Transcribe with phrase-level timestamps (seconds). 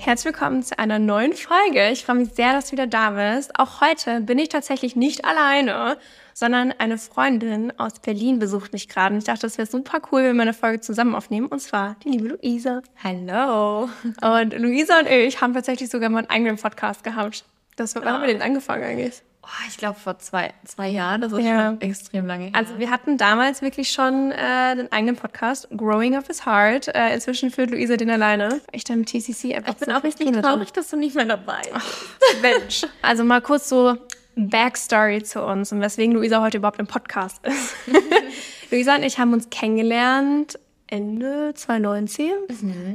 [0.00, 1.90] Herzlich willkommen zu einer neuen Folge.
[1.90, 3.58] Ich freue mich sehr, dass du wieder da bist.
[3.58, 5.98] Auch heute bin ich tatsächlich nicht alleine,
[6.32, 9.14] sondern eine Freundin aus Berlin besucht mich gerade.
[9.14, 11.48] Und ich dachte, das wäre super cool, wenn wir eine Folge zusammen aufnehmen.
[11.48, 12.80] Und zwar die liebe Luisa.
[13.02, 13.90] Hallo.
[14.22, 17.44] Und Luisa und ich haben tatsächlich sogar mal einen eigenen Podcast gehabt.
[17.76, 19.22] Das, wann haben wir den angefangen eigentlich?
[19.50, 21.68] Oh, ich glaube vor zwei, zwei Jahren, das ist Ja.
[21.70, 22.52] schon extrem lange her.
[22.54, 26.88] Also wir hatten damals wirklich schon äh, den eigenen Podcast, Growing Up His Heart.
[26.94, 28.60] Äh, inzwischen führt Luisa den alleine.
[28.72, 31.62] Ich dann im TCC einfach ich bin auch richtig traurig, dass du nicht mehr dabei
[31.72, 32.42] bist.
[32.42, 32.86] Mensch.
[33.02, 33.96] Also mal kurz so
[34.36, 37.74] Backstory zu uns und weswegen Luisa heute überhaupt im Podcast ist.
[38.70, 40.58] Luisa und ich haben uns kennengelernt
[40.88, 42.30] Ende 2019.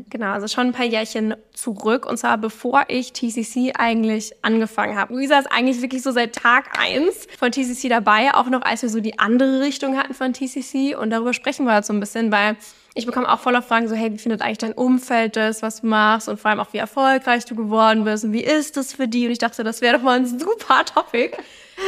[0.10, 2.06] Genau, also schon ein paar Jährchen zurück.
[2.06, 5.14] Und zwar bevor ich TCC eigentlich angefangen habe.
[5.14, 8.90] Luisa ist eigentlich wirklich so seit Tag eins von TCC dabei, auch noch als wir
[8.90, 10.96] so die andere Richtung hatten von TCC.
[10.96, 12.58] Und darüber sprechen wir halt so ein bisschen, weil
[12.96, 15.88] ich bekomme auch voller Fragen so, hey, wie findet eigentlich dein Umfeld das, was du
[15.88, 16.30] machst?
[16.30, 19.26] Und vor allem auch, wie erfolgreich du geworden bist und wie ist das für die?
[19.26, 21.38] Und ich dachte, das wäre doch mal ein super Topic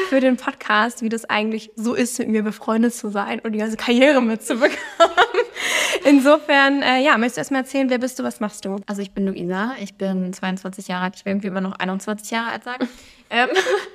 [0.10, 3.60] für den Podcast, wie das eigentlich so ist, mit mir befreundet zu sein und die
[3.60, 4.78] ganze Karriere mitzubekommen.
[6.04, 8.78] Insofern, äh, ja, möchtest du erstmal erzählen, wer bist du, was machst du?
[8.86, 12.30] Also ich bin Luisa, ich bin 22 Jahre alt, ich will irgendwie immer noch 21
[12.32, 12.88] Jahre alt sagen.
[13.30, 13.50] ähm,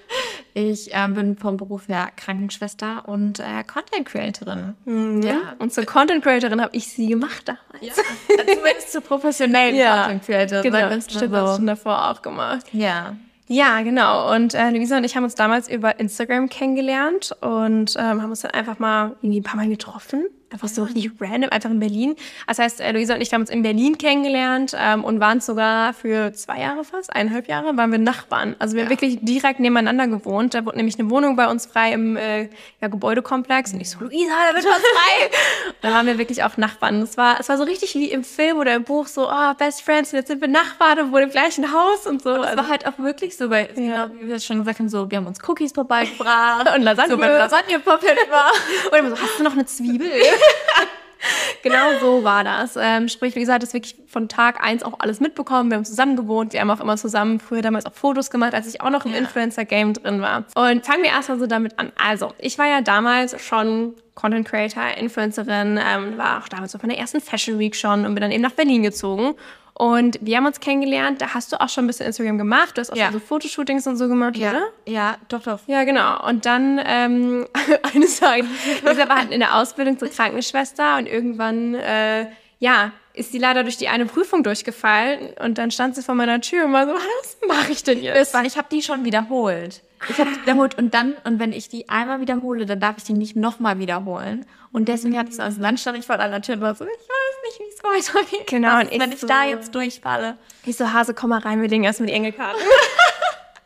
[0.54, 4.74] ich ähm, bin vom Beruf her Krankenschwester und äh, Content Creatorin.
[5.22, 5.54] Ja.
[5.58, 7.62] Und zur Content Creatorin habe ich sie gemacht damals.
[7.80, 7.92] Ja.
[8.36, 10.62] Zumindest zur professionellen Content Creatorin.
[10.64, 11.56] Genau, mal stimmt, das so.
[11.56, 12.66] schon davor auch gemacht.
[12.72, 13.14] Ja.
[13.52, 14.32] Ja, genau.
[14.32, 18.42] Und äh, Luisa und ich haben uns damals über Instagram kennengelernt und ähm, haben uns
[18.42, 20.28] dann einfach mal irgendwie ein paar Mal getroffen.
[20.52, 22.16] Einfach so richtig random, einfach in Berlin.
[22.46, 25.92] Das heißt, äh, Luisa und ich haben uns in Berlin kennengelernt ähm, und waren sogar
[25.94, 28.56] für zwei Jahre fast, eineinhalb Jahre, waren wir Nachbarn.
[28.58, 30.54] Also wir haben wirklich direkt nebeneinander gewohnt.
[30.54, 32.48] Da wurde nämlich eine Wohnung bei uns frei im äh,
[32.80, 33.72] ja, Gebäudekomplex.
[33.72, 35.26] Und ich so, Luisa, da wird was frei.
[35.68, 37.02] Und da waren wir wirklich auch Nachbarn.
[37.02, 39.82] Es war, es war so richtig wie im Film oder im Buch, so, oh, Best
[39.82, 42.36] Friends, und jetzt sind wir Nachbarn und wohnen im gleichen Haus und so.
[42.36, 45.18] Das war halt auch wirklich so, weil, genau, wie wir schon gesagt haben, so, wir
[45.18, 46.68] haben uns Cookies vorbeigebracht.
[46.74, 47.10] Und Lasagne.
[47.12, 48.50] So, mit Lasagne-Puppet war.
[48.90, 50.10] Und immer so, hast du noch eine Zwiebel?
[51.62, 52.76] genau so war das.
[52.80, 55.70] Ähm, sprich, wie gesagt, das wirklich von Tag eins auch alles mitbekommen.
[55.70, 56.52] Wir haben zusammen gewohnt.
[56.52, 59.12] Wir haben auch immer zusammen früher damals auch Fotos gemacht, als ich auch noch im
[59.12, 59.18] Ja.
[59.18, 60.44] Influencer-Game drin war.
[60.54, 61.92] Und fangen wir erstmal so damit an.
[62.02, 66.88] Also, ich war ja damals schon Content Creator, Influencerin, ähm, war auch damals so von
[66.90, 69.34] der ersten Fashion Week schon und bin dann eben nach Berlin gezogen.
[69.80, 71.22] Und wir haben uns kennengelernt.
[71.22, 72.76] Da hast du auch schon ein bisschen Instagram gemacht.
[72.76, 73.04] Du hast auch Ja.
[73.06, 74.62] schon so Fotoshootings und so gemacht, oder?
[74.86, 75.60] Ja, doch, doch.
[75.66, 76.26] Ja, genau.
[76.28, 77.46] Und dann ähm,
[77.94, 78.42] eine Sache.
[78.84, 82.26] Lisa war halt in der Ausbildung zur Krankenschwester und irgendwann, äh,
[82.58, 86.40] ja, ist sie leider durch die eine Prüfung durchgefallen und dann stand sie vor meiner
[86.40, 88.34] Tür und war so, was mache ich denn jetzt?
[88.44, 89.82] Ich habe die schon wiederholt.
[90.08, 93.04] Ich habe die wiederholt und dann, und wenn ich die einmal wiederhole, dann darf ich
[93.04, 94.46] die nicht nochmal wiederholen.
[94.72, 96.84] Und deswegen hatte ich so, also dann stand ich vor einer Tür und war so,
[96.84, 97.68] ich weiß nicht, wie
[97.98, 98.46] es weitergeht.
[98.46, 100.36] Genau, Was und ich wenn ich so- da jetzt durchfalle.
[100.66, 102.60] Ich so, Hase, komm mal rein, wir legen erstmal die Engelkarten.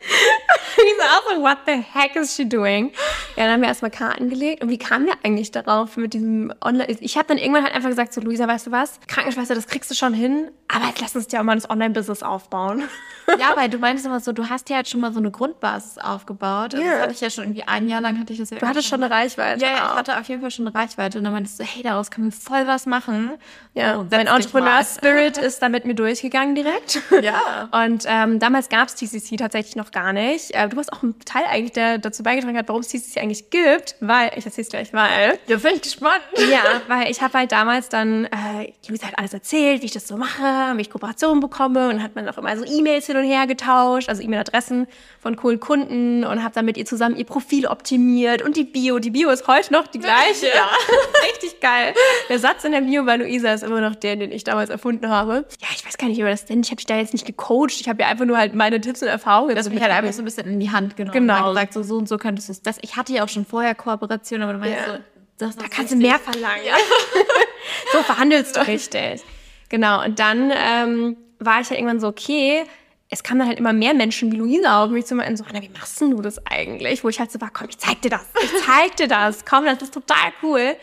[0.07, 2.91] ich so, auch so, what the heck is she doing?
[3.37, 4.63] Ja, dann haben wir erstmal Karten gelegt.
[4.63, 6.87] Und wie kamen wir eigentlich darauf mit diesem Online...
[7.01, 9.01] Ich habe dann irgendwann halt einfach gesagt so, Luisa, weißt du was?
[9.07, 10.51] Krankenschwester, das kriegst du schon hin.
[10.69, 12.85] Aber jetzt lass uns dir auch mal das Online-Business aufbauen.
[13.39, 15.97] Ja, weil du meinst immer so, du hast ja jetzt schon mal so eine Grundbasis
[15.97, 16.75] aufgebaut.
[16.75, 16.93] Also Ja.
[16.93, 18.59] Das hatte ich ja schon irgendwie ein Jahr lang hatte ich das ja.
[18.59, 19.65] Du hattest schon eine Reichweite.
[19.65, 21.17] Ja, ja, ich hatte auf jeden Fall schon eine Reichweite.
[21.17, 23.31] Und dann meintest du, hey, daraus können wir voll was machen.
[23.73, 24.27] Ja, Oh, mein.
[24.27, 27.01] Entrepreneur-Spirit ist da mit mir durchgegangen direkt.
[27.23, 27.71] Ja.
[27.73, 30.55] Und ähm, damals gab es TCC tatsächlich noch gar nicht.
[30.55, 33.49] Äh, du warst auch ein Teil eigentlich, der dazu beigetragen hat, warum es TCC eigentlich
[33.49, 35.39] gibt, weil, ich erzähl's gleich, weil...
[35.47, 36.21] Ja, bin ich gespannt.
[36.51, 40.07] Ja, weil ich habe halt damals dann äh, Luisa halt alles erzählt, wie ich das
[40.07, 43.25] so mache, wie ich Kooperationen bekomme und hat man auch immer so E-Mails hin und
[43.25, 44.87] her getauscht, also E-Mail-Adressen
[45.21, 48.99] von coolen Kunden und habe dann mit ihr zusammen ihr Profil optimiert und die Bio.
[48.99, 50.47] Die Bio ist heute noch die gleiche.
[50.47, 50.69] Ja.
[51.33, 51.95] Richtig geil.
[52.29, 55.09] Der Satz in der Bio bei Luisa ist immer noch der, den ich damals erfunden
[55.09, 55.47] habe.
[55.61, 56.61] Ja, ich weiß gar nicht, wie war das denn?
[56.61, 57.81] Ich habe dich da jetzt nicht gecoacht.
[57.81, 59.55] Ich habe ja einfach nur halt meine Tipps und Erfahrungen.
[59.55, 61.13] Das mich halt einfach so ein bisschen in die Hand genommen.
[61.15, 61.49] Genau.
[61.49, 62.63] Und gesagt, so, so und so könntest du es.
[62.63, 64.95] Das, ich hatte ja auch schon vorher Kooperation, aber du meinst Ja.
[64.95, 64.99] so,
[65.39, 66.63] das Da kannst du mehr verlangen.
[67.93, 69.23] so verhandelst du richtig.
[69.69, 72.65] Genau, und dann ähm, war ich ja irgendwann so, okay,
[73.11, 75.63] es kamen dann halt immer mehr Menschen wie Luisa auf mich zu meinen, so, Anna,
[75.63, 77.03] wie machst denn du das eigentlich?
[77.05, 79.65] Wo ich halt so war, komm, ich zeig dir das, ich zeig dir das, komm,
[79.65, 80.77] das ist total cool.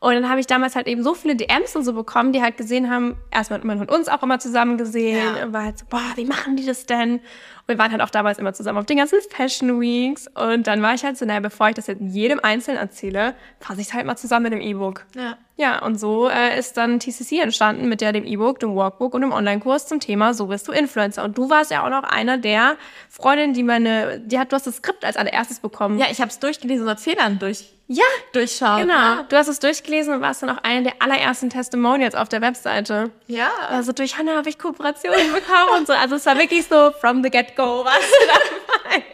[0.00, 2.58] Und dann habe ich damals halt eben so viele DMs und so bekommen, die halt
[2.58, 5.44] gesehen haben, erstmal hat man von uns auch immer zusammen gesehen, Ja.
[5.44, 7.20] und war halt so, boah, wie machen die das denn?
[7.66, 10.28] Wir waren halt auch damals immer zusammen auf den ganzen Fashion Weeks.
[10.34, 13.80] Und dann war ich halt so, naja, bevor ich das jetzt jedem Einzelnen erzähle, fasse
[13.80, 15.06] ich es halt mal zusammen mit dem E-Book.
[15.14, 15.36] Ja.
[15.56, 19.20] Ja, und so äh, ist dann TCC entstanden mit der, dem E-Book, dem Workbook und
[19.20, 21.22] dem Online-Kurs zum Thema So bist du Influencer.
[21.22, 22.76] Und du warst ja auch noch einer der
[23.08, 25.98] Freundinnen, die meine, die hat, du hast das Skript als allererstes bekommen.
[25.98, 28.02] Ja, ich habe es durchgelesen und mit Fehlern durch, ja
[28.32, 28.80] durchschauen.
[28.80, 29.22] genau.
[29.28, 33.12] Du hast es durchgelesen und warst dann auch eine der allerersten Testimonials auf der Webseite.
[33.28, 33.50] Ja.
[33.68, 35.92] Also durch Hannah habe ich Kooperationen bekommen und so.
[35.92, 39.04] Also es war wirklich so from the get-go warst du dabei.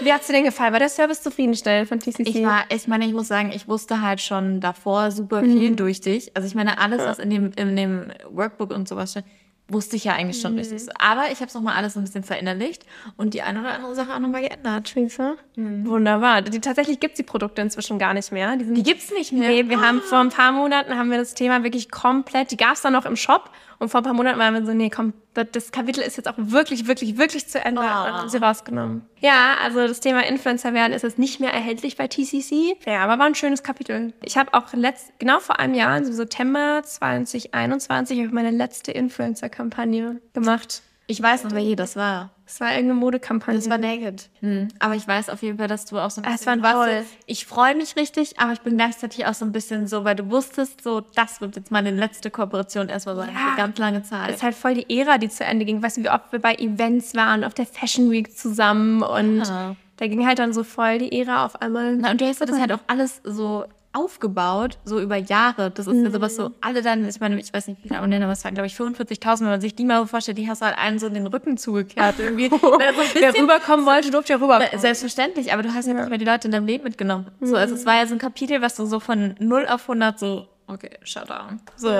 [0.00, 0.72] Wie hat's dir denn gefallen?
[0.72, 2.20] War der Service zufriedenstellend von TCC?
[2.26, 5.76] Ich war, ich meine, ich muss sagen, ich wusste halt schon davor super viel Mhm.
[5.76, 6.36] durch dich.
[6.36, 9.24] Also ich meine, alles, was in dem, in dem Workbook und sowas steht,
[9.66, 10.42] wusste ich ja eigentlich Mhm.
[10.42, 10.84] schon richtig.
[10.84, 10.90] so.
[10.98, 12.84] Aber ich habe es nochmal alles so ein bisschen verinnerlicht
[13.16, 14.92] und die eine oder andere Sache auch nochmal geändert.
[14.92, 15.36] Theresa?
[15.56, 16.42] Wunderbar.
[16.42, 18.56] Die, tatsächlich gibt's die Produkte inzwischen gar nicht mehr.
[18.56, 19.48] Die, sind, Die gibt's nicht mehr.
[19.48, 22.82] Nee, wir haben vor ein paar Monaten haben wir das Thema wirklich komplett, die gab's
[22.82, 25.72] dann noch im Shop und vor ein paar Monaten waren wir so, nee, komm, das,
[25.72, 29.02] Kapitel ist jetzt auch wirklich, wirklich, wirklich zu Ende und dann haben sie rausgenommen.
[29.18, 32.76] Ja, also das Thema Influencer werden ist jetzt nicht mehr erhältlich bei TCC.
[32.86, 34.12] Ja, aber war ein schönes Kapitel.
[34.22, 38.92] Ich habe auch letzt, genau vor einem Jahr, im September 2021, habe ich meine letzte
[38.92, 40.82] Influencer-Kampagne gemacht.
[41.06, 42.30] Ich weiß noch, welche das war.
[42.46, 43.58] Es war irgendeine Modekampagne.
[43.58, 44.28] Das war Naked.
[44.40, 44.68] Hm.
[44.78, 46.58] Aber ich weiß auf jeden Fall, dass du auch so ein Ah, bisschen...
[46.58, 47.04] es war toll.
[47.26, 50.30] Ich freue mich richtig, aber ich bin gleichzeitig auch so ein bisschen so, weil du
[50.30, 53.50] wusstest, so, das wird jetzt meine letzte Kooperation erstmal sein Ja.
[53.50, 54.30] für ganz lange Zeit.
[54.30, 55.82] Es ist halt voll die Ära, die zu Ende ging.
[55.82, 59.76] Weißt du, wie oft wir bei Events waren, auf der Fashion Week zusammen und Ja.
[59.98, 61.96] da ging halt dann so voll die Ära auf einmal.
[61.96, 65.70] Na, und du hast das halt auch alles so aufgebaut, so über Jahre.
[65.70, 68.24] Das ist ja sowas so, alle dann, ich meine, ich weiß nicht, wie viele Abonnenten,
[68.24, 70.62] aber es waren, glaube ich, 45.000, wenn man sich die mal so vorstellt, die hast
[70.62, 72.50] du halt allen so den Rücken zugekehrt irgendwie.
[72.64, 74.78] So ein Wer rüberkommen wollte, durfte ja rüberkommen.
[74.78, 77.26] Selbstverständlich, aber du hast ja nicht mehr die Leute in deinem Leben mitgenommen.
[77.40, 80.18] So, also es war ja so ein Kapitel, was du so von 0 auf 100
[80.18, 81.60] so, okay, shut down.
[81.76, 81.90] So.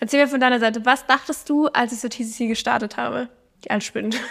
[0.00, 3.28] Erzähl mir von deiner Seite, was dachtest du, als ich so TCC gestartet habe?
[3.64, 4.16] Die Altspinnt.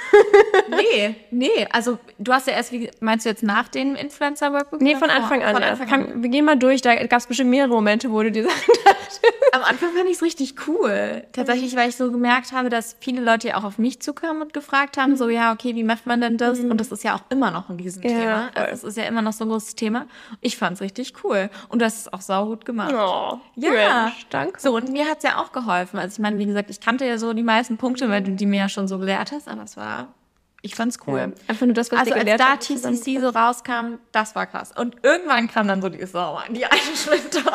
[0.69, 4.81] Nee, nee, also du hast ja erst, wie, meinst du jetzt nach dem Influencer-Workbook?
[4.81, 5.09] Nee, von?
[5.09, 5.53] Anfang an.
[5.53, 6.23] Von Anfang an.
[6.23, 9.21] Wir gehen mal durch, da gab es bestimmt mehrere Momente, wo du dir Sachen dachtest.
[9.51, 11.23] Am Anfang fand ich es richtig cool.
[11.31, 14.53] Tatsächlich, weil ich so gemerkt habe, dass viele Leute ja auch auf mich zukamen und
[14.53, 16.59] gefragt haben, so, ja, okay, wie macht man denn das?
[16.59, 18.21] Und das ist ja auch immer noch ein Riesenthema.
[18.23, 20.07] Ja, also, es ist ja immer noch so ein großes Thema.
[20.41, 21.49] Ich fand es richtig cool.
[21.69, 22.93] Und du hast es auch saugut gemacht.
[22.95, 24.59] Oh, Ja, Mensch, danke.
[24.59, 25.99] So, und mir hat's ja auch geholfen.
[25.99, 28.45] Also ich meine, wie gesagt, ich kannte ja so die meisten Punkte, weil du die
[28.47, 30.13] mir ja schon so gelehrt hast, aber es war,
[30.61, 31.33] ich fand's cool.
[31.47, 34.71] Einfach nur das, was Also als da TCC so rauskam, das war krass.
[34.75, 37.43] Und irgendwann kam dann so die Sauer in die eine Schritte.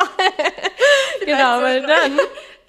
[1.25, 2.17] Genau, weil dann,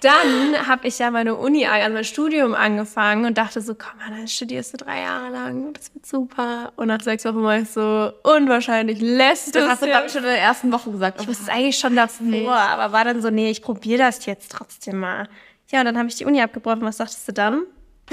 [0.01, 4.15] dann habe ich ja meine Uni, also mein Studium angefangen und dachte so, komm mal,
[4.15, 6.71] dann studierst du drei Jahre lang, das wird super.
[6.75, 10.21] Und nach sechs Wochen war ich so, unwahrscheinlich lässt Das hast du, glaube ich, schon
[10.23, 11.21] in der ersten Woche gesagt.
[11.21, 14.51] Ich wusste es eigentlich schon davor, aber war dann so, nee, ich probiere das jetzt
[14.51, 15.27] trotzdem mal.
[15.71, 16.81] Ja, und dann habe ich die Uni abgebrochen.
[16.81, 17.63] Was dachtest du dann?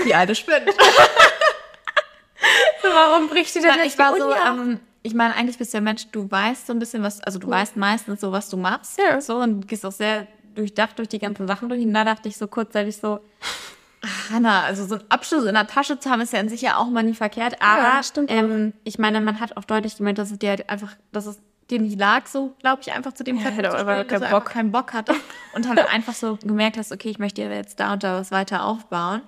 [0.04, 0.68] Die alte spinnt.
[2.82, 4.56] Warum bricht die denn jetzt ich war die so, Uni ab?
[4.58, 7.38] ähm, ich meine, eigentlich bist du ja Mensch, du weißt so ein bisschen was, also
[7.38, 8.98] du weißt meistens so, was du machst.
[8.98, 9.20] Ja.
[9.20, 11.82] So, und gehst auch sehr durchdacht durch die ganzen Sachen durch.
[11.82, 13.20] Und da dachte ich so kurzzeitig so,
[14.04, 16.62] ach, Hanna, also so einen Abschluss in der Tasche zu haben, ist ja an sich
[16.62, 17.60] ja auch mal nie verkehrt.
[17.60, 18.30] Aber Ja, stimmt.
[18.30, 21.38] ähm, ich meine, man hat auch deutlich gemerkt, dass es dir halt einfach, dass es
[21.70, 24.44] dir nicht lag, so glaube ich einfach zu dem Ja, Zeitpunkt aber spielen, keinen Bock.
[24.46, 25.14] keinen Bock hatte
[25.54, 28.64] und halt einfach so gemerkt hast, okay, ich möchte jetzt da und da was weiter
[28.64, 29.20] aufbauen.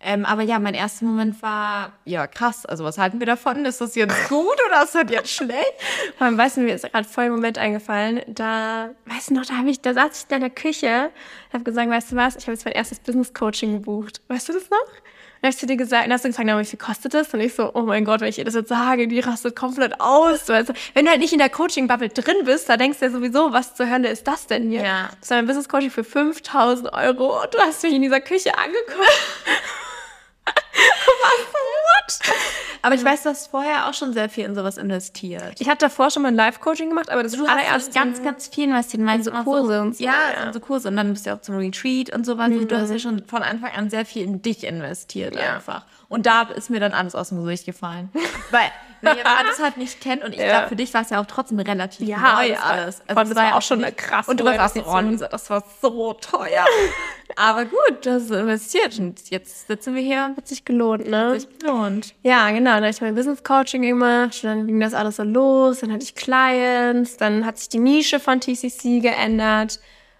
[0.00, 3.64] Ähm, aber ja, mein erster Moment war, ja krass, also was halten wir davon?
[3.64, 5.74] Ist das jetzt gut oder ist das jetzt schlecht?
[6.20, 9.66] Weißt du, mir ist gerade voll ein Moment eingefallen, da, weißt du noch, da, hab
[9.66, 11.10] ich, da saß ich in der Küche
[11.52, 14.20] habe gesagt, weißt du was, ich habe jetzt mein erstes Business-Coaching gebucht.
[14.28, 14.78] Weißt du das noch?
[14.78, 17.32] Und dann ich zu dir gesagt, dann hast du gefragt, na, wie viel kostet das?
[17.32, 20.00] Und ich so, oh mein Gott, wenn ich ihr das jetzt sage, die rastet komplett
[20.00, 20.48] aus.
[20.48, 20.72] Weißt du?
[20.94, 23.74] Wenn du halt nicht in der Coaching-Bubble drin bist, da denkst du ja sowieso, was
[23.74, 24.82] zur Hölle ist das denn hier?
[24.82, 25.10] Ja.
[25.20, 29.08] Das war ein Business-Coaching für 5000 Euro und du hast mich in dieser Küche angeguckt.
[32.82, 35.54] Aber ich weiß, du hast vorher auch schon sehr viel in sowas investiert.
[35.58, 38.48] Ich hatte davor schon mal ein Live-Coaching gemacht, aber das Du allererste hast ganz, ganz
[38.48, 39.02] viel investiert.
[39.02, 40.44] Meinst so Kurse und so, Ja, ja.
[40.46, 40.88] in so Kurse.
[40.88, 42.48] Und dann bist du ja auch zum Retreat und sowas.
[42.48, 45.56] Und du hast ja schon von Anfang an sehr viel in dich investiert Ja.
[45.56, 45.84] einfach.
[46.08, 48.08] Und da ist mir dann alles aus dem Gesicht gefallen.
[48.50, 48.70] Weil,
[49.02, 50.46] wenn jemand das halt nicht kennt und ich Ja.
[50.48, 53.02] glaube, für dich war es ja auch trotzdem relativ Ja, neu das war- alles.
[53.06, 55.62] es das war ja auch schon eine krasse Und du warst oh, Lisa, das war
[55.82, 56.64] so teuer.
[57.36, 61.32] Aber gut, du hast investiert und jetzt sitzen wir hier und hat sich gelohnt, ne?
[61.32, 62.14] hat sich gelohnt.
[62.22, 62.70] Ja, genau.
[62.70, 66.04] Dann habe ich mein Business Coaching gemacht, dann ging das alles so los, dann hatte
[66.04, 69.78] ich Clients, dann hat sich die Nische von TCC geändert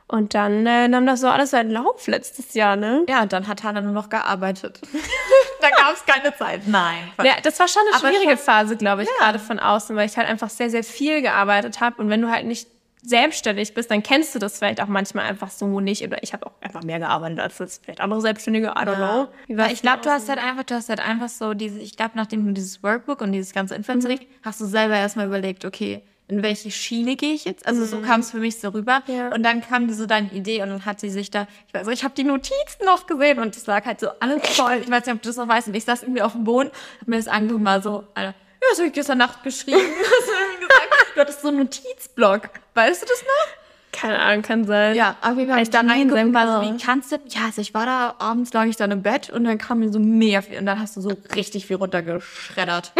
[0.08, 3.04] und dann äh, nahm das so alles seinen Lauf letztes Jahr, ne?
[3.08, 4.80] Ja, und dann hat Hannah nur noch gearbeitet.
[5.60, 6.66] da gab es keine Zeit.
[6.66, 6.96] Nein.
[7.22, 10.06] Ja, das war schon eine Aber schwierige schon- Phase, glaube ich, gerade von außen, weil
[10.06, 12.68] ich halt einfach sehr, sehr viel gearbeitet habe und wenn du halt nicht
[13.02, 16.02] selbstständig bist, dann kennst du das vielleicht auch manchmal einfach so nicht.
[16.02, 18.68] Oder ich habe auch einfach mehr gearbeitet als das vielleicht andere Selbstständige.
[18.68, 19.28] I don't know.
[19.46, 21.96] Wie war's ich glaube, du hast halt einfach, du hast halt einfach so diese, ich
[21.96, 24.10] glaube, nachdem du dieses Workbook und dieses ganze Influencer
[24.42, 27.66] hast du selber erstmal überlegt, okay, in welche Schiene gehe ich jetzt?
[27.66, 29.02] Also so kam es für mich so rüber.
[29.06, 29.32] Ja.
[29.34, 31.98] Und dann kam so deine Idee und dann hat sie sich da, ich weiß nicht,
[31.98, 34.80] ich habe die Notizen noch gesehen und es lag halt so alles voll.
[34.82, 35.68] Ich weiß nicht, ob du das noch weißt.
[35.68, 36.70] Und ich saß irgendwie auf dem Boden,
[37.00, 39.78] hab mir das angeguckt, mal so, Alter, ja, das habe ich gestern Nacht geschrieben.
[39.80, 41.12] Hast du gesagt?
[41.14, 42.42] Du hattest so einen Notizblock.
[42.74, 43.58] Weißt du das noch?
[43.92, 44.94] Keine Ahnung, kann sein.
[44.94, 45.62] Ja, auf jeden Fall.
[45.62, 48.66] Ich dann reingeguckt, war so, wie kannst du, ja, also ich war da, abends lag
[48.66, 51.00] ich dann im Bett und dann kam mir so mega viel und dann hast du
[51.00, 52.92] so richtig viel runtergeschreddert.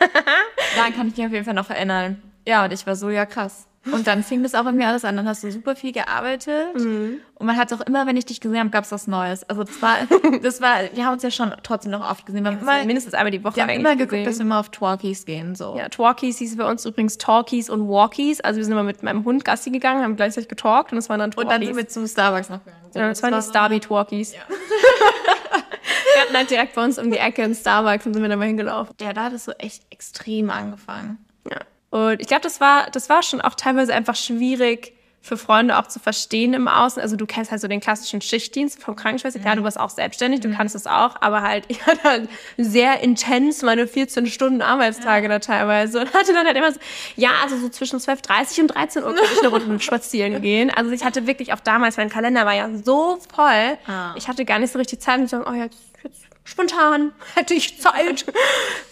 [0.76, 2.22] Daran kann ich mich auf jeden Fall noch erinnern.
[2.46, 3.66] Ja, und ich war so, ja krass.
[3.92, 5.16] Und dann fing das auch in mir alles an.
[5.16, 6.74] Dann hast du super viel gearbeitet.
[6.74, 9.48] Und man hat auch immer, wenn ich dich gesehen habe, gab es was Neues.
[9.48, 9.96] Also das war,
[10.42, 12.42] das war, wir haben uns ja schon trotzdem noch oft gesehen.
[12.42, 14.24] Wir haben immer, Mindestens einmal die Woche wir haben immer geguckt, gesehen.
[14.24, 15.54] dass wir mal auf Talkies gehen.
[15.54, 15.76] So.
[15.78, 18.40] Ja, Talkies hieß bei uns übrigens Talkies und Walkies.
[18.40, 21.20] Also wir sind immer mit meinem Hund Gassi gegangen, haben gleichzeitig getalkt und das waren
[21.20, 21.50] dann Und Talkies.
[21.52, 22.82] dann sind wir zum Starbucks noch gegangen.
[22.92, 24.32] So, ja, das waren die so- Starby Talkies.
[26.14, 28.34] wir hatten halt direkt bei uns um die Ecke in Starbucks und sind wir da
[28.36, 28.94] mal hingelaufen.
[29.00, 31.18] Ja, da hat es so echt extrem angefangen.
[31.48, 31.58] Ja.
[31.96, 35.88] Und ich glaube, das war, das war schon auch teilweise einfach schwierig für Freunde auch
[35.88, 37.02] zu verstehen im Außen.
[37.02, 39.40] Also du kennst halt so den klassischen Schichtdienst vom Krankenschwester.
[39.40, 43.00] Klar, du warst auch selbstständig, du kannst es auch, aber halt, ich hatte halt sehr
[43.00, 46.78] intens meine 14 Stunden Arbeitstage da teilweise und hatte dann halt immer so,
[47.16, 50.70] ja, also so zwischen 12.30 und 13 Uhr könnte ich eine Runde spazieren gehen.
[50.70, 54.14] Also ich hatte wirklich auch damals, mein Kalender war ja so voll, Ah.
[54.16, 57.80] ich hatte gar nicht so richtig Zeit und sagen, oh, jetzt, jetzt spontan hätte ich
[57.80, 58.26] Zeit.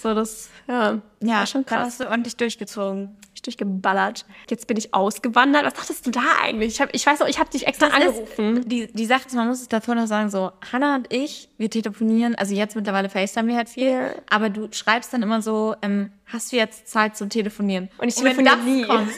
[0.02, 3.16] so das, ja, Ja, war schon krass hast du ordentlich durchgezogen.
[3.34, 4.24] ich durchgeballert.
[4.48, 5.64] Jetzt bin ich ausgewandert.
[5.64, 6.74] Was dachtest du da eigentlich?
[6.74, 8.66] Ich, hab, ich weiß noch, ich habe dich extra angerufen.
[8.68, 11.68] Die, die Sache ist, man muss es davor noch sagen, so, Hannah und ich, wir
[11.70, 14.10] telefonieren, also jetzt mittlerweile FaceTime wir halt viel, Ja.
[14.30, 17.90] aber du schreibst dann immer so, ähm, hast du jetzt Zeit zum Telefonieren?
[17.98, 18.84] Und ich wenn telefoniere das nie.
[18.86, 19.10] Kommt,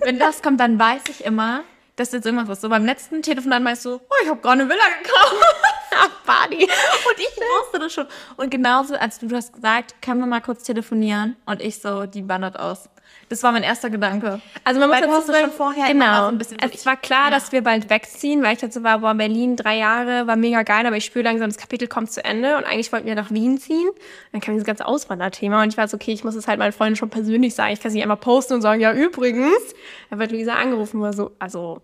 [0.00, 1.62] wenn das kommt, dann weiß ich immer,
[1.96, 2.62] dass jetzt irgendwas ist.
[2.62, 5.44] So beim letzten Telefonat meinst du, oh, ich habe gerade eine Villa gekauft.
[6.26, 6.64] Badi.
[6.64, 8.06] Und ich wusste das schon.
[8.36, 11.36] Und genauso, als du, du hast gesagt, können wir mal kurz telefonieren?
[11.46, 12.88] Und ich so, die wandert aus.
[13.28, 14.40] Das war mein erster Gedanke.
[14.64, 16.28] Also man muss Weil du dazu sagen, schon vorher genau.
[16.28, 19.14] ein bisschen so, es war klar, dass wir bald wegziehen, weil ich dazu war, boah,
[19.14, 22.56] Berlin drei Jahre, war mega geil, aber ich spüre langsam, das Kapitel kommt zu Ende
[22.56, 23.88] und eigentlich wollten wir nach Wien ziehen.
[24.32, 26.72] Dann kam dieses ganze Auswanderthema und ich war so, okay, ich muss es halt meinen
[26.72, 27.72] Freunden schon persönlich sagen.
[27.72, 29.74] Ich kann es nicht einfach posten und sagen, ja, übrigens.
[30.10, 31.82] Da wird Luisa angerufen, war so, also,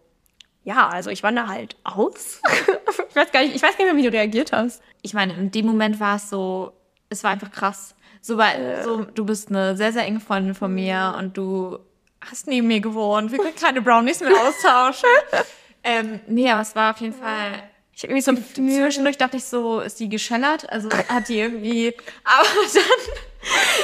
[0.67, 2.43] ja, also ich wandere halt aus.
[3.09, 4.83] ich weiß gar nicht, ich weiß gar nicht mehr, wie du reagiert hast.
[5.01, 6.73] ich meine, in dem Moment war es so,
[7.09, 7.95] es war einfach krass.
[8.21, 11.79] So, weil, so, du bist eine sehr, sehr enge Freundin von mir und du
[12.21, 13.31] hast neben mir gewohnt.
[13.31, 15.09] Wir können keine Brownies mehr austauschen.
[15.85, 17.63] ähm, nee, aber es war auf jeden Fall.
[17.97, 20.69] Ich hab irgendwie so zwischendurch dachte ich so, ist die geschellert?
[20.71, 21.95] Also hat die irgendwie.
[22.25, 22.83] Aber dann.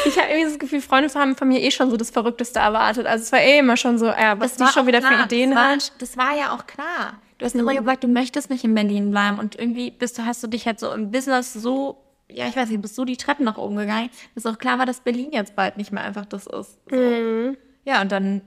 [0.04, 3.06] Ich habe irgendwie das Gefühl, Freunde haben von mir eh schon so das Verrückteste erwartet.
[3.06, 5.18] Also es war eh immer schon so, ja, was die schon auch wieder klar.
[5.18, 5.92] für Ideen das war, hat.
[6.00, 7.20] Das war ja auch klar.
[7.38, 10.42] Du hast immer gesagt, du möchtest nicht in Berlin bleiben und irgendwie bist du, hast
[10.42, 13.44] du dich halt so im Business so, ja, ich weiß nicht, bist so die Treppen
[13.44, 16.48] nach oben gegangen, dass auch klar war, dass Berlin jetzt bald nicht mehr einfach das
[16.48, 16.78] ist.
[16.90, 16.96] So.
[16.96, 17.56] Mhm.
[17.84, 18.42] Ja, und dann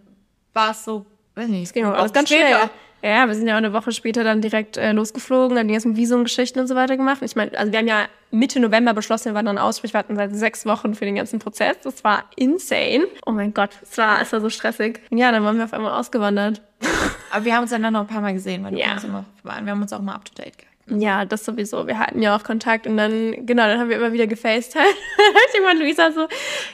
[0.52, 1.06] war es so,
[1.36, 2.70] weiß nicht, es Genau, alles ganz schnell.
[3.08, 5.96] Ja, wir sind ja auch eine Woche später dann direkt äh, losgeflogen, dann die ganzen
[5.96, 7.22] Visumgeschichten und so weiter gemacht.
[7.22, 10.16] Ich meine, also wir haben ja Mitte November beschlossen, wir wandern aus, sprich, wir hatten
[10.16, 11.76] seit sechs Wochen für den ganzen Prozess.
[11.84, 13.06] Das war insane.
[13.28, 15.02] Oh mein Gott, es war, es war so stressig.
[15.12, 16.62] Und ja, dann waren wir auf einmal ausgewandert.
[17.32, 18.94] Aber wir haben uns dann noch ein paar Mal gesehen, weil Ja.
[18.94, 19.66] uns immer waren.
[19.66, 21.00] Wir haben uns auch mal up to date gehalten.
[21.02, 21.86] Ja, das sowieso.
[21.86, 24.84] Wir hatten ja auch Kontakt und dann, genau, dann haben wir immer wieder gefacetimed.
[25.18, 26.28] dann hat jemand Luisa so,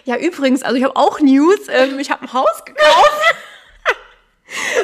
[0.06, 3.36] ja übrigens, also ich habe auch News, ähm, ich habe ein Haus gekauft.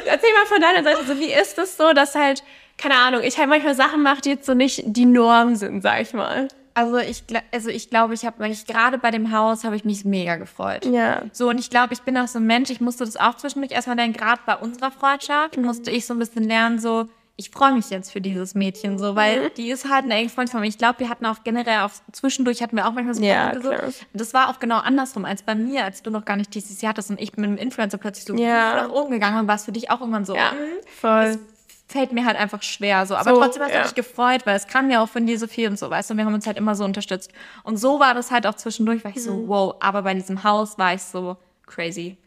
[0.08, 2.44] Erzähl mal von deiner Seite, so wie ist das so, dass halt,
[2.78, 6.02] keine Ahnung, ich halt manchmal Sachen mache, die jetzt so nicht die Norm sind, sag
[6.02, 6.48] ich mal.
[6.74, 10.06] Also ich, also ich glaube, ich habe mich gerade bei dem Haus habe ich mich
[10.06, 10.86] mega gefreut.
[10.86, 11.24] Ja.
[11.32, 13.72] So, und ich glaube, ich bin auch so ein Mensch, ich musste das auch zwischendurch
[13.72, 17.72] erstmal lernen, gerade bei unserer Freundschaft musste ich so ein bisschen lernen, so, ich freue
[17.74, 20.68] mich jetzt für dieses Mädchen, so, weil die ist halt eine enge Freundin von mir.
[20.68, 23.72] Ich glaube, wir hatten auch generell auch zwischendurch hatten wir auch manchmal so Ja, so.
[24.14, 27.12] Das war auch genau andersrum als bei mir, als du noch gar nicht TCC hattest
[27.12, 28.88] und ich mit einem Influencer plötzlich so Ja.
[28.88, 30.36] nach oben gegangen bin, war es für dich auch irgendwann so.
[30.36, 30.58] Ja, hm,
[31.00, 31.40] voll.
[31.88, 33.16] fällt mir halt einfach schwer so.
[33.16, 33.84] Aber So, trotzdem hat es ja.
[33.84, 36.14] mich gefreut, weil es kam ja auch von dir so viel und so, weißt du,
[36.16, 37.32] und wir haben uns halt immer so unterstützt.
[37.64, 39.48] Und so war das halt auch zwischendurch, war ich so, Mhm.
[39.48, 42.18] wow, aber bei diesem Haus war ich so crazy.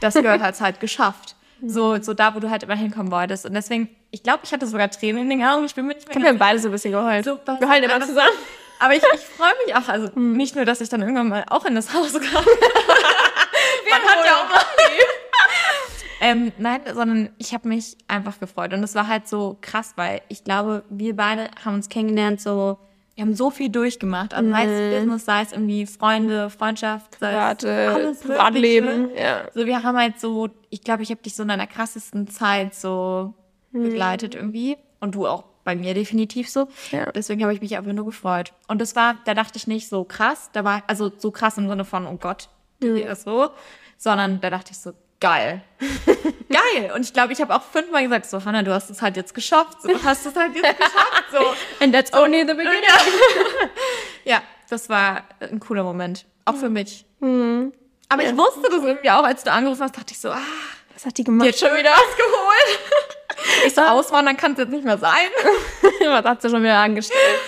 [0.00, 1.34] Das gehört halt halt geschafft.
[1.60, 1.68] Mhm.
[1.68, 3.46] So, so da, wo du halt immer hinkommen wolltest.
[3.46, 5.64] Und deswegen, ich glaube, ich hatte sogar Tränen in den Augen.
[5.64, 7.24] Ich bin mehr Ich wir haben beide so ein bisschen geheult.
[7.24, 8.30] So, wir heulen immer zusammen.
[8.78, 10.36] aber ich, ich freue mich auch, also Mhm.
[10.36, 12.44] nicht nur, dass ich dann irgendwann mal auch in das Haus kam.
[13.90, 14.62] Man hat ja auch mal.
[16.20, 18.72] ähm, nein, sondern ich habe mich einfach gefreut.
[18.72, 22.78] Und es war halt so krass, weil ich glaube, wir beide haben uns kennengelernt so
[23.16, 24.32] wir haben so viel durchgemacht.
[24.34, 29.48] Also sei es Business, sei es irgendwie Freunde, Freundschaft, sei Private, es alles Privatleben, ja.
[29.52, 32.74] So, wir haben halt so, ich glaube, ich habe dich so in deiner krassesten Zeit
[32.74, 33.34] so
[33.72, 33.82] Mhm.
[33.82, 34.76] begleitet irgendwie.
[35.00, 36.68] Und du auch bei mir definitiv so.
[36.90, 37.10] Ja.
[37.12, 38.52] Deswegen habe ich mich einfach nur gefreut.
[38.68, 41.68] Und das war, da dachte ich nicht so krass, da war, also so krass im
[41.68, 42.48] Sinne von, oh Gott,
[42.80, 43.50] wie ist so,
[43.98, 45.62] sondern da dachte ich so, geil.
[46.48, 46.92] geil.
[46.94, 49.34] Und ich glaube, ich habe auch fünfmal gesagt, so, Hannah, du hast es halt jetzt
[49.34, 49.82] geschafft.
[49.82, 51.24] So, du hast es halt jetzt geschafft.
[51.32, 51.38] So.
[51.84, 52.82] And that's only the beginning.
[54.24, 56.26] Ja, das war ein cooler Moment.
[56.44, 57.04] Auch für mich.
[57.20, 60.38] Aber ich wusste das irgendwie auch, als du angerufen hast, dachte ich so, ah,
[60.94, 61.46] Was hat die gemacht?
[61.46, 62.78] jetzt schon wieder was geholt.
[63.66, 65.28] Ich so, auswandern kann es jetzt nicht mehr sein.
[66.04, 67.40] Was hat sie schon wieder angestellt?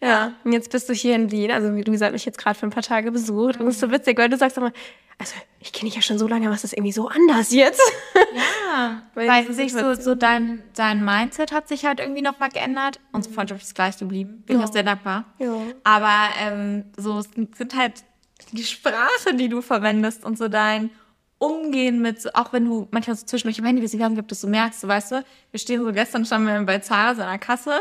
[0.00, 1.50] Ja, und jetzt bist du hier in Wien.
[1.50, 3.58] Also, wie du gesagt, mich jetzt gerade für ein paar Tage besucht.
[3.58, 4.72] Und das ist so witzig, weil du sagst immer,
[5.18, 7.82] also, ich kenne dich ja schon so lange, was ist irgendwie so anders jetzt?
[8.14, 12.48] Ja, Weil weil sich so, so dein, dein Mindset hat sich halt irgendwie noch mal
[12.48, 13.00] geändert.
[13.10, 14.44] Unsere Freundschaft ist gleich geblieben.
[14.46, 15.24] Bin ich auch sehr dankbar.
[15.38, 15.56] Ja.
[15.82, 18.04] Aber ähm, so es sind halt
[18.52, 20.90] die Sprache, die du verwendest und so dein
[21.38, 24.40] Umgehen mit, auch wenn du manchmal so zwischendurch im Handy bist, nicht, ob du das
[24.40, 27.28] so merkst, so weißt du, wir stehen so gestern standen wir bei Zara so an
[27.28, 27.80] der Kasse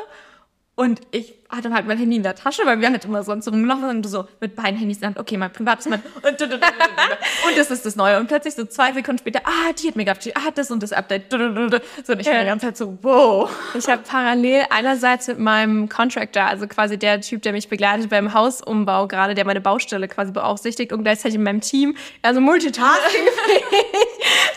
[0.76, 3.52] und ich hatte halt mein Handy in der Tasche, weil wir halt immer sonst so
[3.52, 6.42] rumgelaufen und du so mit beiden Handys in der Hand, okay, mein privates, mein und,
[6.42, 8.20] und das ist das Neue.
[8.20, 10.92] Und plötzlich so zwei Sekunden später, ah, die hat mir gehabt, ah, das und das
[10.92, 11.32] Update.
[11.32, 13.50] So, und ich war die ganze Zeit so, wow.
[13.76, 18.34] Ich habe parallel einerseits mit meinem Contractor, also quasi der Typ, der mich begleitet beim
[18.34, 23.26] Hausumbau gerade, der meine Baustelle quasi beaufsichtigt und gleichzeitig in meinem Team, also Multitasking,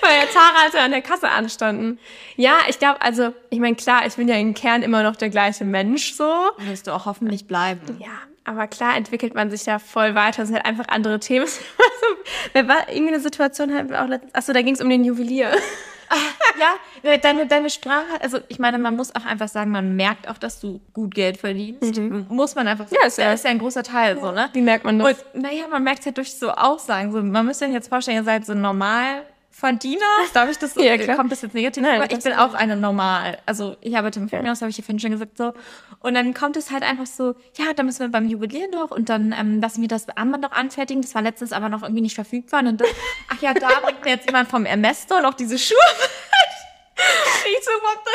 [0.00, 1.98] weil der Zahnrate an der Kasse anstanden.
[2.36, 5.28] Ja, ich glaube, also, ich meine, klar, ich bin ja im Kern immer noch der
[5.28, 6.50] gleiche Mensch so.
[6.80, 7.82] Wirst du auch hoffentlich bleiben.
[7.98, 8.06] Ja,
[8.44, 10.44] aber klar entwickelt man sich ja voll weiter.
[10.44, 11.46] Es sind halt einfach andere Themen.
[12.54, 15.50] Wer war irgendwie eine Situation halt auch letztens, achso, da ging es um den Juwelier.
[16.58, 20.38] Ja, deine, deine Sprache, also ich meine, man muss auch einfach sagen, man merkt auch,
[20.38, 22.00] dass du gut Geld verdienst.
[22.30, 22.96] Muss man einfach sagen.
[23.00, 24.48] Ja, ist ja- ist ja ein großer Teil, so, ne?
[24.54, 25.18] Wie merkt man das?
[25.34, 27.12] Und naja, man merkt es ja durch so Aussagen.
[27.12, 28.54] So, man müsste sich jetzt vorstellen, ihr seid so
[29.60, 30.06] Normalverdiener.
[30.32, 30.80] Darf ich das so?
[30.90, 31.16] Ja, klar.
[31.16, 31.82] Kommt das jetzt negativ?
[31.82, 33.38] Nein, ich bin auch eine Normal.
[33.46, 35.52] Also ich arbeite im Filmhaus, habe ich hier vorhin schon gesagt so.
[36.00, 39.08] Und dann kommt es halt einfach so, ja, da müssen wir beim Jubiläum noch und
[39.08, 41.02] dann ähm, lassen wir das Armband noch anfertigen.
[41.02, 42.60] Das war letztens aber noch irgendwie nicht verfügbar.
[42.60, 42.88] Und dann,
[43.28, 45.76] ach ja, da bringt mir jetzt jemand vom Store noch diese Schuhe.
[47.42, 48.10] Ich so, what the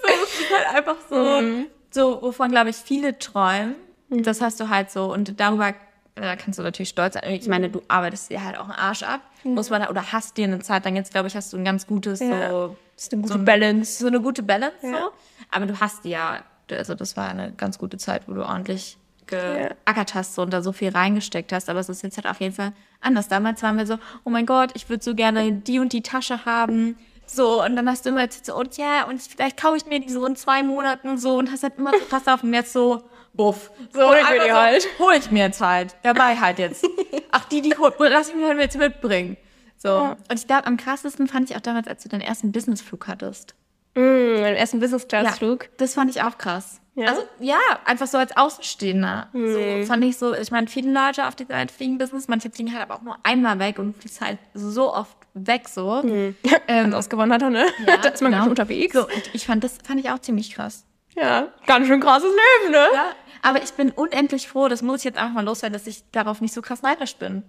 [0.00, 1.42] so, es ist halt einfach so,
[1.90, 3.76] so, wovon, glaube ich, viele träumen.
[4.08, 5.12] Das hast du halt so.
[5.12, 5.74] Und darüber
[6.14, 7.22] da kannst du natürlich stolz sein.
[7.32, 9.20] Ich meine, du arbeitest dir halt auch einen Arsch ab.
[9.44, 11.64] Muss man da, oder hast dir eine Zeit lang jetzt, glaube ich, hast du ein
[11.64, 12.50] ganz gutes, Ja.
[12.50, 13.98] so, ist eine gute so ein- Balance.
[13.98, 14.76] so eine gute Balance.
[14.82, 14.98] Ja.
[14.98, 15.10] So.
[15.50, 20.14] Aber du hast ja, also das war eine ganz gute Zeit, wo du ordentlich geackert
[20.14, 21.68] hast und da so viel reingesteckt hast.
[21.70, 23.28] Aber es ist jetzt halt auf jeden Fall anders.
[23.28, 26.44] Damals waren wir so, oh mein Gott, ich würde so gerne die und die Tasche
[26.44, 26.96] haben.
[27.32, 30.10] So, und dann hast du immer so, und ja, und vielleicht kaufe ich mir die
[30.10, 33.04] so in zwei Monaten so und hast halt immer so, pass auf, und jetzt so,
[33.34, 33.70] buff.
[33.92, 34.88] So, Hol ich mir die so, halt.
[34.98, 35.94] Hol ich mir jetzt halt.
[36.02, 36.84] Dabei halt jetzt.
[37.30, 39.36] Ach, die, die hol, lass ich mir halt jetzt mitbringen.
[39.76, 40.16] So.
[40.28, 43.54] Und ich glaube, am krassesten fand ich auch damals, als du deinen ersten Businessflug hattest.
[43.94, 45.68] Mm, mein ersten Business-Class-Flug.
[45.78, 46.80] Das fand ich auch krass.
[46.96, 47.06] Ja?
[47.08, 49.28] Also ja, einfach so als Außenstehender.
[49.32, 52.72] So fand ich so, ich meine, viele Leute auf dieser Welt fliegen Business, manche fliegen
[52.72, 56.02] halt aber auch nur einmal weg und fliegst halt so oft weg so.
[56.68, 57.66] Ähm, ausgewonnen hat er, ne?
[57.86, 58.48] Ja, da ist man genau.
[58.48, 58.94] unterwegs.
[58.94, 60.84] So, und ich fand das fand ich auch ziemlich krass.
[61.16, 62.86] Ja, ganz schön krasses Leben, ne?
[62.94, 63.10] Ja,
[63.42, 66.40] aber ich bin unendlich froh, das muss ich jetzt einfach mal loswerden, dass ich darauf
[66.40, 67.42] nicht so krass neidisch bin.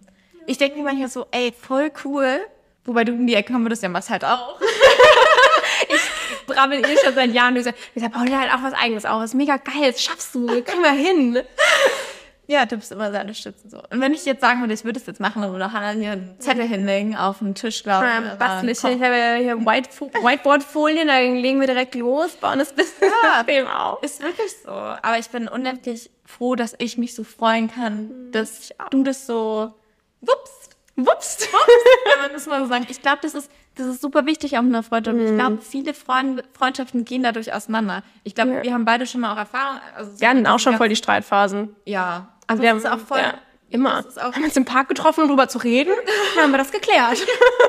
[0.47, 2.39] Ich denke mir manchmal so, ey, voll cool.
[2.83, 4.59] Wobei du um die Ecke kommen würdest, ja, machst halt auch.
[6.51, 7.55] brabbel eh schon seit Jahren.
[7.55, 9.23] Ich sag, ich sag, dir halt auch was eigenes auf.
[9.23, 11.39] Ist mega geil, das schaffst du, kriegen wir hin.
[12.51, 13.77] Ja, du bist immer sehr unterstützend so.
[13.77, 16.11] Und wenn ich jetzt sagen würde, ich würde es jetzt machen, dann würde Hannah hier
[16.11, 18.11] einen Zettel hinlegen auf den Tisch, glaube ich.
[18.17, 18.77] Ähm, oder bastel ich.
[18.77, 19.89] Ich habe ja hier White
[20.21, 24.03] Whiteboard-Folien, da legen wir direkt los, bauen das Business-System auf.
[24.03, 24.69] Ist wirklich so.
[24.71, 29.73] Aber ich bin unendlich froh, dass ich mich so freuen kann, dass du das so
[30.19, 30.75] wupst.
[30.97, 31.47] Wupst.
[32.13, 32.91] Wenn man das mal so sagt.
[32.91, 35.17] Ich glaube, das ist, das ist super wichtig auch in der Freundschaft.
[35.17, 38.03] Ich glaube, viele Freund, Freundschaften gehen dadurch auseinander.
[38.25, 38.63] Ich glaube, Ja.
[38.63, 39.79] wir haben beide schon mal auch Erfahrung.
[39.95, 41.75] Also so- Wir hatten auch schon voll die Streitphasen.
[41.85, 42.27] Ja.
[42.51, 43.19] Also wir es haben ist auch voll.
[43.19, 43.33] ja,
[43.71, 44.03] immer.
[44.17, 45.93] Haben uns im Park getroffen, um drüber zu reden.
[46.35, 47.25] Dann haben wir das geklärt.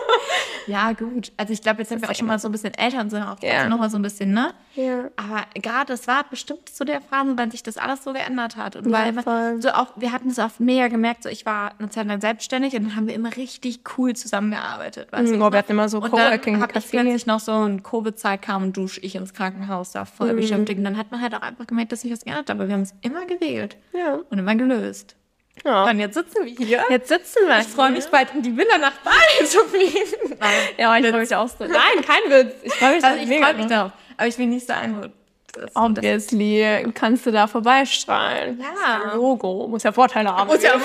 [0.66, 1.32] ja, gut.
[1.36, 3.22] Also ich glaube, jetzt sind wir auch schon mal so ein bisschen älter und sind
[3.22, 3.68] auch Ja.
[3.68, 4.52] noch mal so ein bisschen, ne?
[4.74, 5.04] Ja.
[5.16, 8.76] Aber gerade es war bestimmt zu der Phase, weil sich das alles so geändert hat.
[8.76, 9.62] Und Ja, weil man voll.
[9.62, 12.74] so auch, wir hatten es auch mega gemerkt, so ich war eine Zeit lang selbstständig
[12.74, 15.08] und dann haben wir immer richtig cool zusammengearbeitet.
[15.12, 15.36] Weißt du?
[15.36, 17.82] Mhm, oh, wir hatten immer so und Coworking dann hab ich plötzlich noch so ein
[17.82, 20.06] Covid-Zeit kam und dusch ich ins Krankenhaus da Mhm.
[20.06, 20.78] voll beschäftigt.
[20.78, 22.56] Und dann hat man halt auch einfach gemerkt, dass sich was geändert hat.
[22.56, 24.18] Aber wir haben es immer gewählt Ja.
[24.30, 25.16] und immer gelöst.
[25.64, 25.84] Ja.
[25.84, 26.84] Und jetzt sitzen wir hier.
[26.88, 27.58] Jetzt sitzen wir.
[27.60, 30.36] Ich freue mich bald in die Villa nach Bali zu fliegen.
[30.40, 31.64] Nein, Ja, ich freue mich auch so.
[31.64, 32.54] Nein, kein Witz.
[32.62, 33.92] Ich freue mich also ich freue mich darauf.
[34.16, 35.12] Aber ich will nicht sagen,
[35.52, 38.58] das- Obviously kannst du da vorbeistrahlen.
[38.60, 39.00] Ja.
[39.04, 39.68] Das Logo.
[39.68, 40.48] Muss ja Vorteile haben.
[40.48, 40.72] Muss ja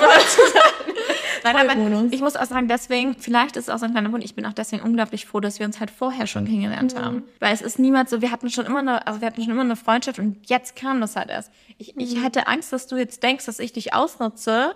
[1.44, 4.24] Nein, aber ich muss auch sagen, deswegen, vielleicht ist es auch so ein kleiner Wunsch,
[4.24, 6.98] ich bin auch deswegen unglaublich froh, dass wir uns halt vorher schon kennengelernt Mhm.
[6.98, 7.22] haben.
[7.40, 9.62] Weil es ist niemals so, wir hatten schon immer eine, also wir hatten schon immer
[9.62, 11.50] eine Freundschaft und jetzt kam das halt erst.
[11.78, 12.22] Ich, ich Mhm.
[12.24, 14.74] hatte Angst, dass du jetzt denkst, dass ich dich ausnutze.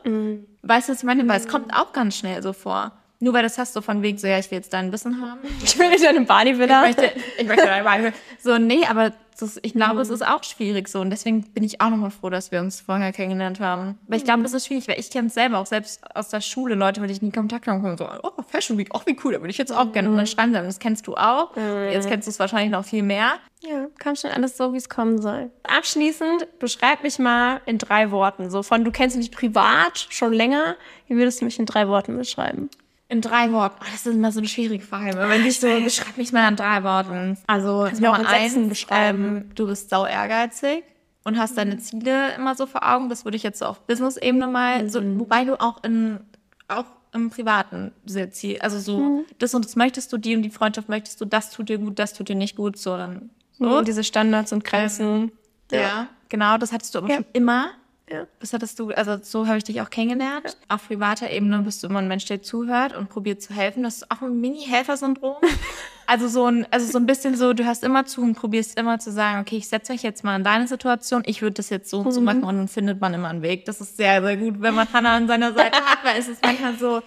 [0.63, 1.27] Weißt du, was ich meine?
[1.29, 2.93] Weil es kommt auch ganz schnell so vor.
[3.21, 5.41] Nur weil das hast du von wegen so, ja, ich will jetzt dein Wissen haben.
[5.65, 6.89] Ich will nicht eine Bodybuilder.
[6.91, 8.13] Ich möchte, ich möchte dabei.
[8.43, 11.01] So, nee, aber das, ich glaube, es ist auch schwierig so.
[11.01, 13.99] Und deswegen bin ich auch nochmal froh, dass wir uns vorher kennengelernt haben.
[14.07, 16.41] Weil ich glaube, das ist schwierig, weil ich kenne es selber auch selbst aus der
[16.41, 19.17] Schule, Leute, mit denen ich nie Kontakt habe, kommen so, oh, Fashion Week, auch wie
[19.25, 20.11] cool, da würde ich jetzt auch gerne.
[20.11, 21.57] Und dann schreiben sie, das kennst du auch.
[21.57, 23.35] Jetzt kennst du es wahrscheinlich noch viel mehr.
[23.61, 25.51] Ja, kam schon alles so, wie es kommen soll.
[25.63, 28.51] Abschließend, beschreib mich mal in drei Worten.
[28.51, 30.77] So von, du kennst mich privat schon länger.
[31.07, 32.71] Wie würdest du mich in drei Worten beschreiben?
[33.13, 33.77] In drei Worten.
[33.79, 35.15] Oh, das ist immer so eine schwierige Frage.
[35.19, 37.37] Wenn ich so, beschreib mich mal in drei Worten.
[37.47, 39.25] Also, du mir auch in Sätzen beschreiben.
[39.25, 40.83] ähm, du bist sau ehrgeizig
[41.23, 43.11] und hast deine Ziele immer so vor Augen.
[43.11, 46.21] Das würde ich jetzt so auf Business-Ebene mal, so, wobei du auch in,
[46.69, 50.49] auch im Privaten sehr Ziel, also so, das und das möchtest du, die und die
[50.49, 53.29] Freundschaft möchtest du, das tut dir gut, das tut dir nicht gut, so dann.
[53.59, 55.33] So, und diese Standards und Grenzen.
[55.71, 56.09] Ja.
[56.31, 57.17] Genau, das hattest du aber Ja.
[57.17, 57.73] schon immer.
[58.13, 58.27] Ja.
[58.41, 60.59] Das hattest du, also so habe ich dich auch kennengelernt.
[60.69, 63.83] Auf privater Ebene bist du immer ein Mensch, der zuhört und probiert zu helfen.
[63.83, 65.37] Das ist auch ein Mini-Helfer-Syndrom.
[66.07, 68.99] also so ein, also so ein bisschen so, du hörst immer zu und probierst immer
[68.99, 71.89] zu sagen, okay, ich setze mich jetzt mal in deine Situation, ich würde das jetzt
[71.89, 73.65] so und so machen und dann findet man immer einen Weg.
[73.65, 76.45] Das ist sehr, sehr gut, wenn man Hannah an seiner Seite hat, weil es ist
[76.45, 77.01] manchmal so,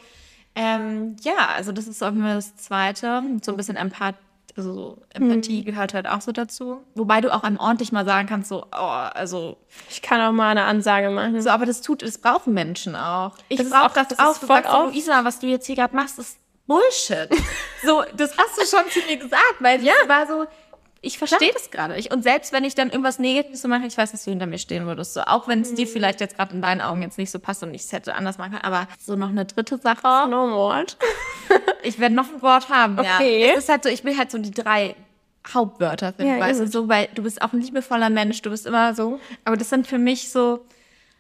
[0.56, 3.22] ähm, ja, also das ist auch immer das Zweite.
[3.44, 4.16] So ein bisschen Empath
[4.58, 6.82] also so Empathie gehört halt auch so dazu.
[6.96, 9.58] Wobei du auch einem ordentlich mal sagen kannst, so, oh, also
[9.90, 11.42] Ich kann auch mal eine Ansage machen.
[11.42, 13.36] so, aber das tut, das brauchen Menschen auch.
[13.50, 14.38] Ich Das ist brauche auch- das, das auch.
[14.38, 16.38] Du sagst so, auf- Luisa, was du jetzt hier gerade machst, ist
[16.68, 17.30] Bullshit.
[17.86, 19.94] so, das hast du schon zu mir gesagt, weil ja.
[20.08, 20.46] war so,
[21.06, 22.14] ich verstehe das gerade nicht.
[22.14, 24.58] Und selbst wenn ich dann irgendwas Negatives so mache, ich weiß, dass du hinter mir
[24.58, 25.14] stehen würdest.
[25.14, 25.76] So, auch wenn es Mhm.
[25.76, 28.16] dir vielleicht jetzt gerade in deinen Augen jetzt nicht so passt und ich es hätte
[28.16, 28.64] anders machen können.
[28.64, 30.28] Aber so noch eine dritte Sache.
[30.30, 30.98] No word.
[31.84, 32.98] Ich werde noch ein Wort haben.
[32.98, 33.46] Okay.
[33.46, 33.52] Ja.
[33.54, 34.96] Es ist halt so, ich will halt so die drei
[35.54, 38.66] Hauptwörter finden, Ja, weißt du, so, weil du bist auch ein liebevoller Mensch, du bist
[38.66, 40.66] immer so, aber das sind für mich so,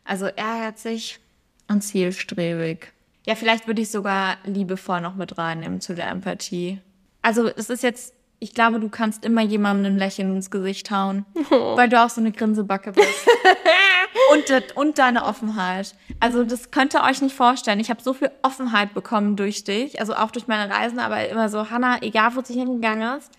[0.04, 1.20] also ehrgeizig
[1.68, 2.92] und zielstrebig.
[3.28, 6.80] Ja, vielleicht würde ich sogar liebevoll noch mit reinnehmen zu der Empathie.
[7.22, 11.26] Also es ist jetzt, ich glaube, du kannst immer jemandem ein Lächeln ins Gesicht hauen,
[11.50, 13.28] weil du auch so eine Grinsebacke bist.
[14.34, 15.96] und, das- und deine Offenheit.
[16.20, 17.80] Also das könnt ihr euch nicht vorstellen.
[17.80, 21.50] Ich habe so viel Offenheit bekommen durch dich, also auch durch meine Reisen, aber immer
[21.50, 23.32] so, Hannah, egal wo sie hingegangen ist,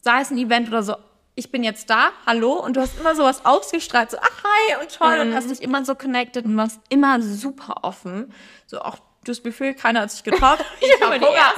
[0.00, 0.96] sei es ein Event oder so,
[1.34, 4.94] ich bin jetzt da, hallo, und du hast immer sowas ausgestrahlt, so, ach, hi, und
[4.94, 8.34] toll, und hast dich immer so connected und warst immer super offen.
[8.66, 10.58] So auch das Buffet, keiner hat sich getraut.
[10.80, 11.52] Ich war habe Hunger.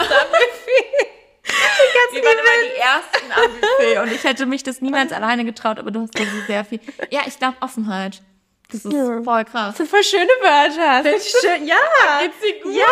[2.13, 5.79] Wir waren immer die Ersten am Buffet und ich hätte mich das niemals alleine getraut,
[5.79, 6.81] aber du hast so sehr viel.
[7.11, 8.21] Ja, ich glaube Offenheit.
[8.71, 9.23] Das ist Ja.
[9.23, 9.69] voll krass.
[9.69, 11.15] Das sind voll schöne Wörter.
[11.15, 11.67] Ist schön.
[11.67, 11.77] Ja.
[12.23, 12.75] Geht's dir gut?
[12.75, 12.87] Ja.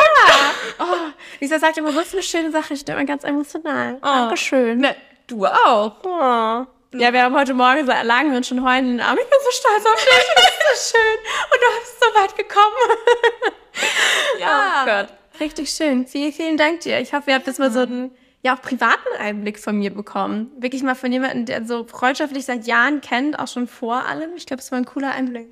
[0.79, 2.75] Oh, Lisa sagt immer, so ist eine schöne Sache.
[2.75, 3.99] Ich bin immer ganz emotional.
[4.03, 4.79] Dankeschön.
[4.79, 4.95] Ne,
[5.27, 5.93] du auch.
[6.05, 6.67] Oh.
[6.95, 9.17] Ja, wir haben heute Morgen so, lagen wir uns schon heulen in den Arm.
[9.17, 10.25] Ich bin so stolz auf dich.
[10.35, 10.45] Das
[10.77, 11.19] ist so schön.
[11.51, 12.99] Und du bist so weit gekommen.
[14.39, 14.83] Ja.
[14.83, 15.09] Oh Gott.
[15.41, 16.07] Richtig schön.
[16.07, 17.01] Vielen, vielen Dank dir.
[17.01, 20.51] Ich hoffe, ihr habt jetzt mal so einen, ja, auch privaten Einblick von mir bekommen.
[20.59, 24.31] Wirklich mal von jemandem, der so freundschaftlich seit Jahren kennt, auch schon vor allem.
[24.37, 25.49] Ich glaube, es war ein cooler Einblick.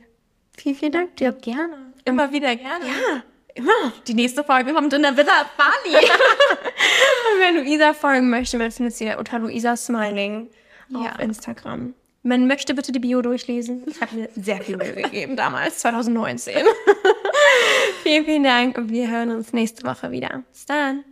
[0.56, 1.32] Vielen, vielen Dank dir.
[1.32, 1.92] Gerne.
[2.04, 2.84] Immer wieder gerne.
[2.86, 3.22] Ja,
[3.54, 3.92] immer.
[4.08, 5.96] Die nächste Folge kommt in der Villa Bali.
[5.96, 10.48] Und wer Luisa folgen möchte, man findet sie unter Luisa Smiling
[10.88, 10.98] Ja.
[11.12, 11.94] auf Instagram.
[12.22, 13.84] Man möchte bitte die Bio durchlesen.
[13.86, 16.54] Ich habe mir sehr viel Mühe gegeben damals, 2019.
[18.02, 20.42] vielen, vielen Dank und wir hören uns nächste Woche wieder.
[20.52, 21.04] Bis dann.